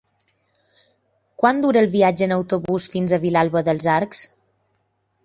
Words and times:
Quant 1.43 1.59
dura 1.65 1.83
el 1.85 1.89
viatge 1.95 2.27
en 2.29 2.33
autobús 2.37 2.87
fins 2.95 3.13
a 3.13 3.21
Vilalba 3.27 3.63
dels 3.69 3.89
Arcs? 3.97 4.23